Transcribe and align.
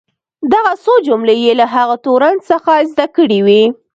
دغه 0.53 0.71
څو 0.83 0.93
جملې 1.07 1.35
یې 1.43 1.51
له 1.59 1.65
هغه 1.75 1.95
تورن 2.05 2.35
څخه 2.49 2.71
زده 2.91 3.05
کړې 3.15 3.39
وې. 3.45 3.63